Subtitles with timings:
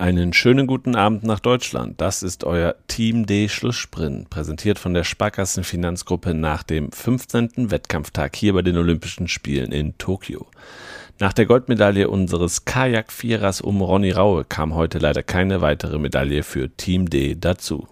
[0.00, 2.00] Einen schönen guten Abend nach Deutschland.
[2.00, 7.70] Das ist euer Team D Schlusssprint, präsentiert von der Sparkassen Finanzgruppe nach dem 15.
[7.70, 10.46] Wettkampftag hier bei den Olympischen Spielen in Tokio.
[11.18, 16.74] Nach der Goldmedaille unseres Kajak-Vierers um Ronny Raue kam heute leider keine weitere Medaille für
[16.74, 17.86] Team D dazu.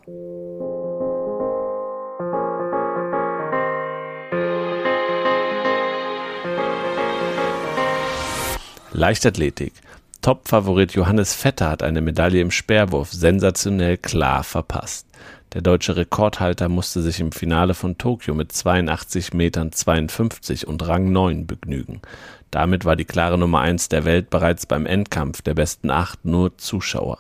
[8.93, 9.75] Leichtathletik.
[10.21, 15.07] Top-Favorit Johannes Vetter hat eine Medaille im Speerwurf sensationell klar verpasst.
[15.55, 21.11] Der deutsche Rekordhalter musste sich im Finale von Tokio mit 82 Metern 52 und Rang
[21.11, 22.03] 9 begnügen.
[22.51, 26.59] Damit war die klare Nummer 1 der Welt bereits beim Endkampf der besten acht nur
[26.59, 27.19] Zuschauer.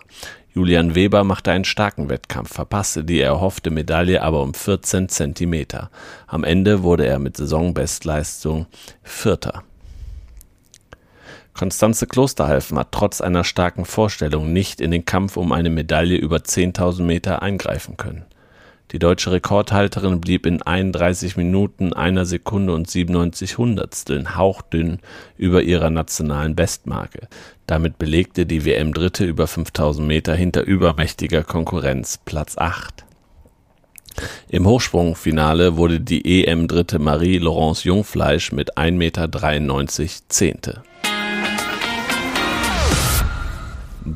[0.52, 5.90] Julian Weber machte einen starken Wettkampf, verpasste die erhoffte Medaille aber um 14 Zentimeter.
[6.26, 8.66] Am Ende wurde er mit Saisonbestleistung
[9.02, 9.62] Vierter.
[11.58, 16.36] Konstanze Klosterhalfen hat trotz einer starken Vorstellung nicht in den Kampf um eine Medaille über
[16.36, 18.26] 10.000 Meter eingreifen können.
[18.92, 25.00] Die deutsche Rekordhalterin blieb in 31 Minuten, einer Sekunde und 97 Hundertsteln hauchdünn
[25.36, 27.26] über ihrer nationalen Bestmarke.
[27.66, 33.04] Damit belegte die WM Dritte über 5000 Meter hinter übermächtiger Konkurrenz Platz 8.
[34.48, 40.82] Im Hochsprungfinale wurde die EM Dritte Marie-Laurence Jungfleisch mit 1,93 Meter Zehnte.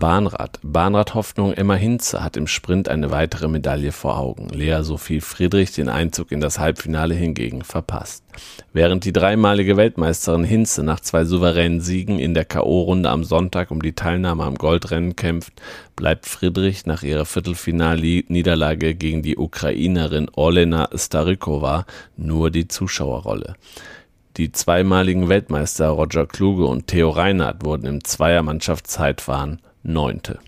[0.02, 0.58] Bahnrad.
[0.64, 4.48] Bahnradhoffnung Emma Hinze hat im Sprint eine weitere Medaille vor Augen.
[4.48, 8.24] Lea Sophie Friedrich den Einzug in das Halbfinale hingegen verpasst.
[8.72, 13.80] Während die dreimalige Weltmeisterin Hinze nach zwei souveränen Siegen in der K.O.-Runde am Sonntag um
[13.80, 15.52] die Teilnahme am Goldrennen kämpft,
[15.94, 21.86] bleibt Friedrich nach ihrer Viertelfinalniederlage gegen die Ukrainerin Olena Starykova
[22.16, 23.54] nur die Zuschauerrolle.
[24.36, 30.38] Die zweimaligen Weltmeister Roger Kluge und Theo Reinhardt wurden im Zweiermannschaftszeitfahren Neunte.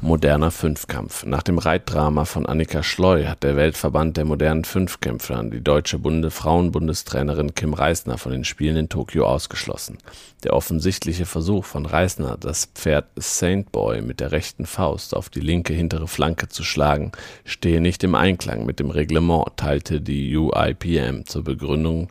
[0.00, 1.24] Moderner Fünfkampf.
[1.26, 6.30] Nach dem Reitdrama von Annika Schleu hat der Weltverband der modernen Fünfkämpfer die deutsche Bunde
[6.30, 9.98] Frauenbundestrainerin Kim Reisner von den Spielen in Tokio ausgeschlossen.
[10.44, 15.40] Der offensichtliche Versuch von Reisner, das Pferd Saint Boy mit der rechten Faust auf die
[15.40, 17.10] linke hintere Flanke zu schlagen,
[17.44, 22.10] stehe nicht im Einklang mit dem Reglement, teilte die UIPM zur Begründung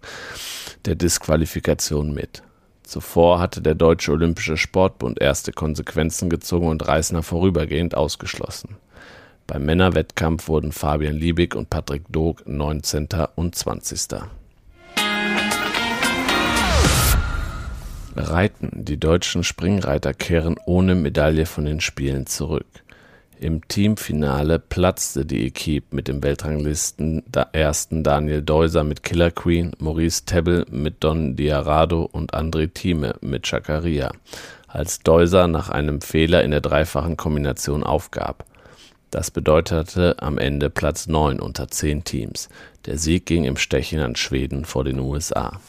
[0.84, 2.44] der Disqualifikation mit.
[2.86, 8.78] Zuvor hatte der Deutsche Olympische Sportbund erste Konsequenzen gezogen und Reisner vorübergehend ausgeschlossen.
[9.48, 13.08] Beim Männerwettkampf wurden Fabian Liebig und Patrick Doog 19.
[13.36, 14.22] und 20.
[18.16, 18.70] Reiten.
[18.74, 22.66] Die deutschen Springreiter kehren ohne Medaille von den Spielen zurück.
[23.40, 30.66] Im Teamfinale platzte die Equipe mit dem Weltranglisten-Ersten Daniel Deuser mit Killer Queen, Maurice Tebbel
[30.72, 34.12] mit Don Diarado und André Thieme mit Chakaria,
[34.68, 38.46] als Deuser nach einem Fehler in der dreifachen Kombination aufgab.
[39.12, 42.48] Das bedeutete am Ende Platz 9 unter 10 Teams.
[42.86, 45.60] Der Sieg ging im Stechen an Schweden vor den USA.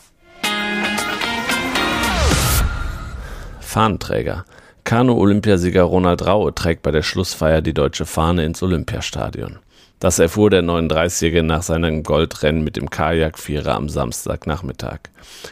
[3.60, 4.44] Fahnenträger
[4.86, 9.58] Kanu-Olympiasieger Ronald Raue trägt bei der Schlussfeier die deutsche Fahne ins Olympiastadion.
[9.98, 15.00] Das erfuhr der 39-Jährige nach seinem Goldrennen mit dem Kajakvierer am Samstagnachmittag.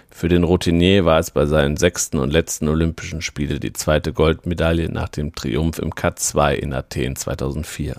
[0.08, 4.88] Für den Routinier war es bei seinen sechsten und letzten Olympischen Spielen die zweite Goldmedaille
[4.88, 7.96] nach dem Triumph im K2 in Athen 2004.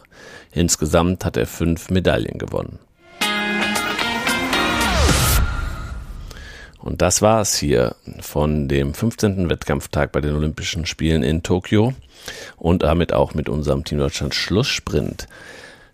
[0.53, 2.79] Insgesamt hat er fünf Medaillen gewonnen.
[6.85, 9.50] Und das war es hier von dem 15.
[9.50, 11.94] Wettkampftag bei den Olympischen Spielen in Tokio
[12.57, 15.28] und damit auch mit unserem Team Deutschland Schlusssprint.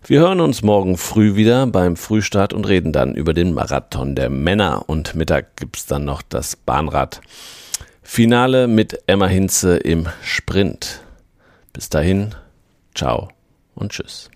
[0.04, 4.28] Wir hören uns morgen früh wieder beim Frühstart und reden dann über den Marathon der
[4.28, 4.84] Männer.
[4.86, 7.22] Und Mittag gibt's dann noch das Bahnrad.
[8.02, 11.00] Finale mit Emma Hinze im Sprint.
[11.72, 12.34] Bis dahin,
[12.94, 13.30] ciao
[13.74, 14.28] und tschüss.